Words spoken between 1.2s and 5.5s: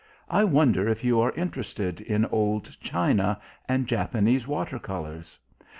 are interested in old china and Japanese water colours?..."